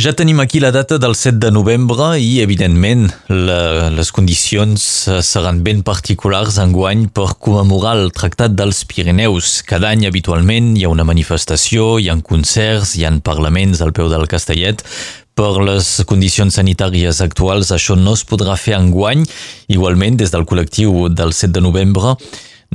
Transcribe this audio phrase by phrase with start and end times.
[0.00, 4.80] Ja tenim aquí la data del 7 de novembre i, evidentment, la, les condicions
[5.10, 9.58] eh, seran ben particulars enguany per commemorar el Tractat dels Pirineus.
[9.68, 14.08] Cada any, habitualment, hi ha una manifestació, hi ha concerts, hi ha parlaments al peu
[14.08, 14.80] del Castellet.
[15.36, 19.26] Per les condicions sanitàries actuals, això no es podrà fer enguany.
[19.68, 22.16] Igualment, des del col·lectiu del 7 de novembre,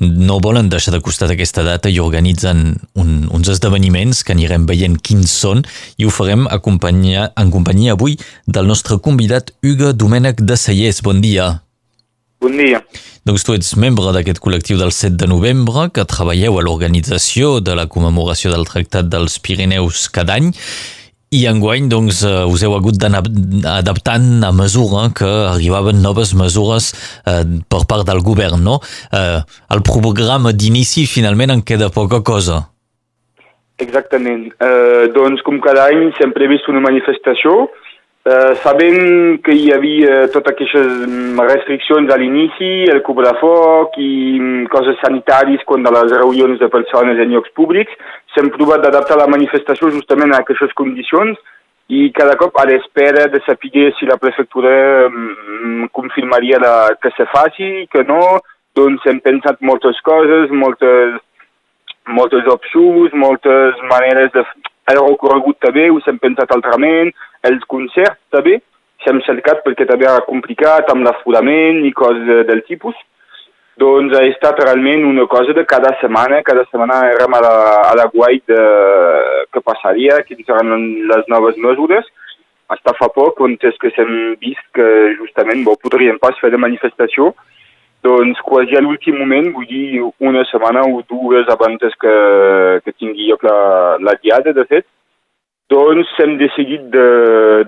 [0.02, 4.98] no volen deixar de costat aquesta data i organitzen un, uns esdeveniments que anirem veient
[5.00, 5.64] quins són
[5.98, 11.02] i ho farem acompanyar, en companyia avui del nostre convidat Hugo Domènec de Sallés.
[11.06, 11.62] Bon dia.
[12.44, 12.82] Bon dia.
[13.26, 17.74] Doncs tu ets membre d'aquest col·lectiu del 7 de novembre que treballeu a l'organització de
[17.80, 20.52] la commemoració del Tractat dels Pirineus cada any
[21.36, 23.24] i enguany doncs, uh, us heu hagut d'anar
[23.76, 26.92] adaptant a mesura que arribaven noves mesures
[27.26, 28.80] uh, per part del govern, no?
[29.12, 29.42] Uh,
[29.76, 32.64] el programa d'inici finalment en queda poca cosa.
[33.84, 34.48] Exactament.
[34.64, 37.66] Uh, doncs com cada any sempre he vist una manifestació
[38.26, 40.94] Uh, sabent que hi havia totes aquestes
[41.46, 47.22] restriccions a l'inici, el cobrafoc i mm, coses sanitàries quan de les reunions de persones
[47.22, 47.94] en llocs públics,
[48.34, 51.38] s'hem provat d'adaptar la manifestació justament a aquestes condicions
[51.94, 54.74] i cada cop a l'espera de saber si la prefectura
[55.06, 58.40] um, confirmaria la, que se faci, que no,
[58.74, 61.22] doncs hem pensat moltes coses, moltes,
[62.10, 64.50] moltes opcions, moltes maneres de
[64.92, 67.12] el recorregut també, us hem pensat altrament,
[67.50, 68.60] els concerts també,
[69.04, 72.96] s'hem cercat perquè també era complicat amb l'aforament i coses del tipus.
[73.82, 77.56] Doncs ha estat realment una cosa de cada setmana, cada setmana érem a la,
[77.90, 78.62] a la guai de
[79.52, 82.08] què passaria, quines seran les noves mesures.
[82.72, 84.88] Hasta fa poc, on és que s'hem vist que
[85.20, 87.34] justament bo, podríem pas fer de manifestació,
[88.06, 92.16] doncs quasi a l'últim moment, vull dir una setmana o dues abans que,
[92.86, 92.94] que
[93.30, 93.58] lloc la,
[94.00, 94.88] la diada, de fet,
[95.72, 97.06] doncs hem decidit de,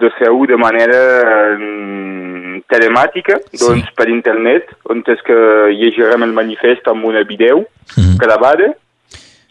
[0.02, 1.00] de fer-ho de manera
[1.58, 3.62] um, telemàtica, sí.
[3.64, 5.38] doncs per internet, on és que
[5.74, 8.18] llegirem el manifest amb una vídeo mm -hmm.
[8.22, 8.74] gravada,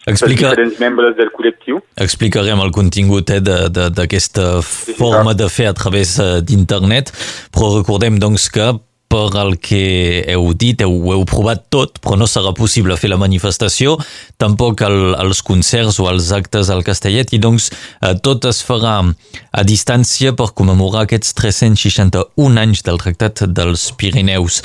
[0.07, 0.51] Explica...
[0.51, 1.81] diferents membres del col·lectiu.
[1.99, 7.11] Explicarem el contingut eh, d'aquesta forma de fer a través eh, d'internet,
[7.51, 8.69] però recordem doncs que
[9.09, 13.21] per al que heu dit, heu, heu provat tot, però no serà possible fer la
[13.21, 13.97] manifestació,
[14.41, 18.99] tampoc el, els concerts o els actes al Castellet, i doncs eh, tot es farà
[19.07, 24.63] a distància per commemorar aquests 361 anys del Tractat dels Pirineus.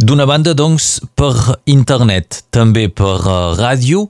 [0.00, 1.34] D'una banda, doncs, per
[1.68, 4.06] internet, també per uh, ràdio.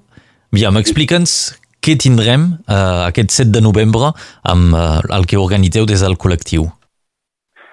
[0.55, 1.33] Aviam, explica'ns
[1.83, 4.13] què tindrem uh, aquest 7 de novembre
[4.47, 6.69] amb uh, el que organitzeu des del col·lectiu.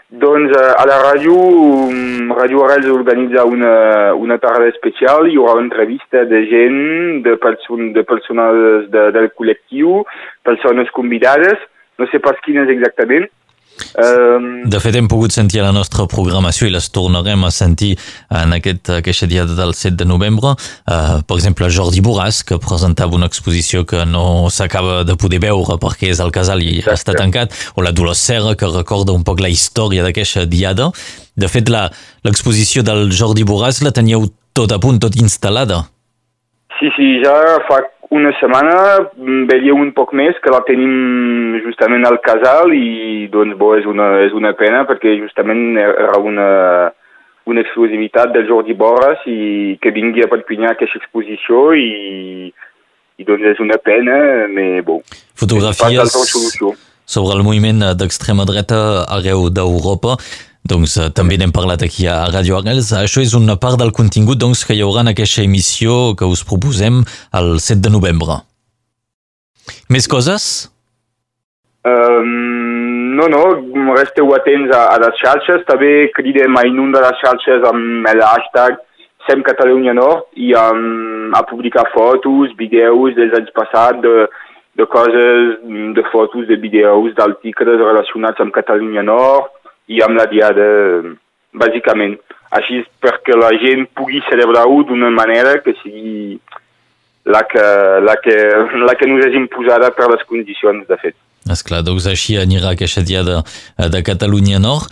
[0.10, 5.60] Doncs eh, a la ràdio, mm, Ràdio Arrels organitza una, una tarda especial, hi haurà
[5.60, 6.78] entrevista de gent,
[7.26, 10.06] de, person, de persones de, del col·lectiu,
[10.48, 11.60] persones convidades,
[12.00, 13.28] no sé pas quines exactament,
[13.98, 17.96] de fet, hem pogut sentir a la nostra programació i les tornarem a sentir
[18.34, 20.54] en aquest, aquesta dia del 7 de novembre.
[20.86, 25.78] Uh, per exemple, Jordi Borràs, que presentava una exposició que no s'acaba de poder veure
[25.82, 26.98] perquè és al casal i Exacte.
[26.98, 30.92] està tancat, o la Dolors Serra, que recorda un poc la història d'aquesta diada.
[31.38, 35.84] De fet, l'exposició del Jordi Borràs la teníeu tot a punt, tot instal·lada.
[36.78, 37.34] Sí, sí, ja
[37.66, 39.10] fa una setmana
[39.50, 44.14] veieu un poc més que la tenim justament al casal i doncs bo, és una,
[44.24, 46.48] és una pena perquè justament era una,
[47.52, 52.52] una exclusivitat del Jordi Borras i que vingui a Perpinyà aquesta exposició i,
[53.18, 54.18] i doncs és una pena,
[54.52, 55.02] però bo.
[55.36, 56.16] Fotografies
[57.08, 58.80] sobre el moviment d'extrema dreta
[59.16, 60.18] arreu d'Europa
[60.70, 62.92] doncs uh, també n'hem parlat aquí a Radio Arrels.
[62.96, 66.44] Això és una part del contingut doncs, que hi haurà en aquesta emissió que us
[66.48, 67.04] proposem
[67.40, 68.42] el 7 de novembre.
[69.92, 70.68] Més coses?
[71.88, 73.44] Um, no, no,
[73.96, 75.64] resteu atents a, a les xarxes.
[75.70, 78.82] També cridem a inundar les xarxes amb el hashtag
[79.28, 84.28] Sem Catalunya Nord i um, a publicar fotos, vídeos dels anys passats de,
[84.80, 85.58] de coses,
[85.98, 89.52] de fotos, de vídeos, d'articles relacionats amb Catalunya Nord,
[89.88, 90.68] i amb la diada,
[91.58, 92.18] bàsicament.
[92.58, 96.38] Així perquè la gent pugui celebrar-ho d'una manera que sigui
[97.28, 97.64] la que,
[98.08, 98.36] la, que,
[98.88, 101.16] la que ens és imposada per les condicions, de fet.
[101.52, 103.42] Esclar, doncs així anirà aquesta diada
[103.78, 104.92] de Catalunya Nord.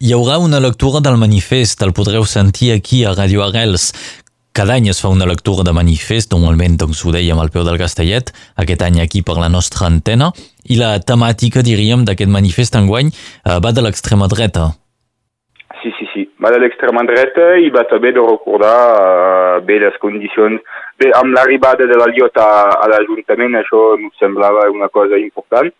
[0.00, 3.90] Hi haurà una lectura del manifest, el podreu sentir aquí a Radio Arrels.
[4.52, 7.78] Cada any es fa una lectura de manifest, normalment doncs, ho dèiem al peu del
[7.78, 10.32] Castellet, aquest any aquí per la nostra antena,
[10.66, 14.72] i la temàtica, diríem, d'aquest manifest enguany eh, va de l'extrema dreta.
[15.80, 19.94] Sí, sí, sí, va de l'extrema dreta i va també de recordar uh, bé les
[20.02, 20.58] condicions.
[20.98, 25.70] Bé, amb l'arribada de l'Aliot a, a l'Ajuntament, això ens semblava una cosa important,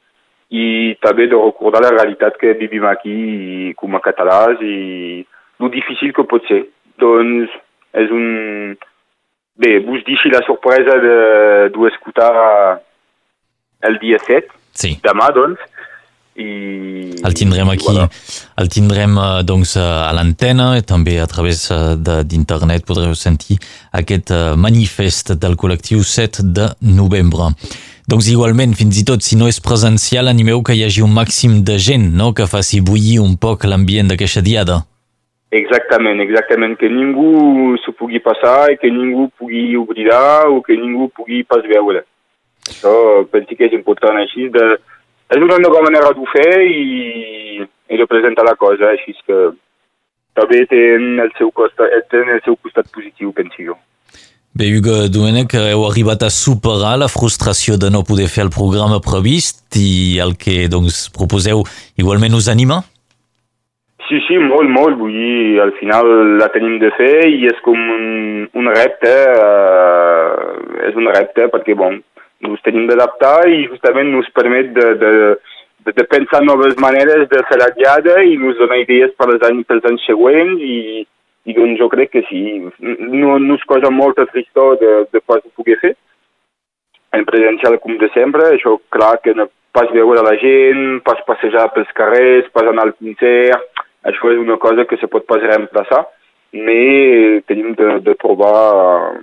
[0.51, 5.27] i també de recordar la realitat que vivim aquí com a catalans i
[5.61, 6.63] el difícil que pot ser.
[7.03, 7.53] Doncs
[7.99, 8.77] és un...
[9.61, 12.47] Bé, vos deixi la sorpresa d'escoltar de,
[13.91, 14.95] el dia 7, sí.
[15.05, 15.61] demà, doncs,
[16.41, 18.07] i, el tindrem aquí, voilà.
[18.63, 23.59] el tindrem eh, doncs, eh, a l'antena i també a través eh, d'internet podreu sentir
[23.99, 27.51] aquest manifest del col·lectiu 7 de novembre.
[28.11, 31.61] Doncs igualment, fins i tot si no és presencial, animeu que hi hagi un màxim
[31.67, 32.33] de gent no?
[32.35, 34.81] que faci bullir un poc l'ambient d'aquesta diada.
[35.51, 41.09] Exactament, exactament, que ningú s'ho pugui passar i que ningú pugui oblidar o que ningú
[41.11, 42.05] pugui pas veure.
[42.71, 42.93] Això
[43.33, 44.67] penso que és important així de,
[45.35, 49.41] és una nova manera d'ho fer i, i de presentar la cosa, així que
[50.39, 53.77] també té el seu, costat, té el seu costat positiu, penso jo.
[54.55, 58.99] Bé, Hugo Domènech, heu arribat a superar la frustració de no poder fer el programa
[59.03, 61.63] previst i el que doncs, proposeu
[61.99, 62.83] igualment us anima?
[64.11, 64.97] Sí, sí, molt, molt.
[64.99, 66.09] Vull dir, al final
[66.41, 71.77] la tenim de fer i és com un, un repte, eh, és un repte perquè,
[71.79, 72.01] bon,
[72.43, 75.13] nos tenim d'adaptar i justament nos permet de, de,
[75.87, 79.47] de, de pensar noves maneres de fer la diada i nos donar idees per als
[79.47, 81.07] anys, pels anys següents i,
[81.47, 82.43] i doncs jo crec que sí,
[82.81, 85.95] no, no és cosa molt tristor de, de pas ho pugui fer
[87.15, 91.69] en presencial com de sempre, això clar que no pas veure la gent, pas passejar
[91.75, 93.70] pels carrers, pas anar al concert,
[94.05, 96.05] això és una cosa que se pot pas reemplaçar,
[96.53, 99.15] però tenim de, de trobar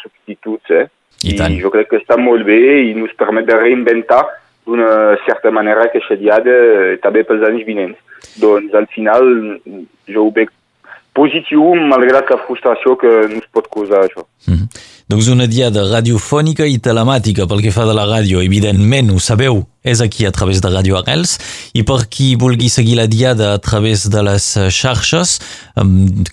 [0.00, 0.86] substituts, eh?
[1.20, 4.22] I, I jo crec que està molt bé i ens permet de reinventar
[4.64, 6.54] d'una certa manera aquesta diada
[7.04, 7.98] també pels anys vinents.
[8.40, 9.26] Doncs al final
[10.08, 10.48] jo ho veig
[11.16, 14.24] positiu malgrat la frustració que ens pot causar això.
[14.48, 14.68] Mm -hmm.
[15.10, 19.64] Doncs una diada radiofònica i telemàtica pel que fa de la ràdio, evidentment, ho sabeu,
[19.82, 21.32] és aquí a través de Radio Arrels
[21.74, 24.46] i per qui vulgui seguir la diada a través de les
[24.76, 25.34] xarxes,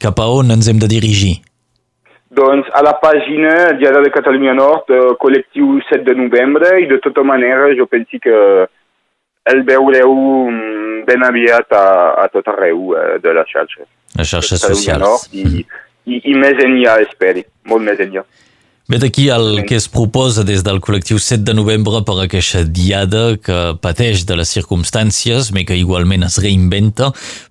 [0.03, 1.39] cap a on ens hem de dirigir?
[2.37, 7.01] Doncs a la pàgina Diada de Catalunya Nord, eh, col·lectiu 7 de novembre, i de
[7.01, 8.37] tota manera jo penso que
[9.53, 13.89] el veureu mm, ben aviat a, a tot arreu eh, de les xarxes.
[14.19, 15.01] Les xarxes socials.
[15.01, 15.65] Nord, i,
[16.05, 18.21] i, I més enllà, esperi, molt més enllà.
[18.87, 23.33] Vet aquí el que es proposa des del col·lectiu 7 de novembre per aquesta diada
[23.35, 27.09] que pateix de les circumstàncies, però que igualment es reinventa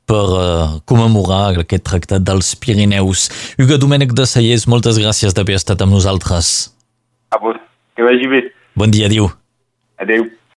[0.09, 3.27] per uh, commemorar aquest tractat dels Pirineus.
[3.61, 6.73] Hugo Domènec de Sallés, moltes gràcies d'haver estat amb nosaltres.
[7.29, 7.61] A vos,
[7.93, 8.41] que vagi bé.
[8.73, 9.29] Bon dia, adiu.
[10.01, 10.25] Adéu.